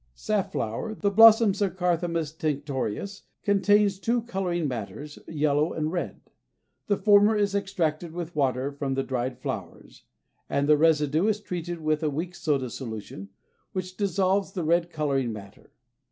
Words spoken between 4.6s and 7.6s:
matters, yellow and red. The former is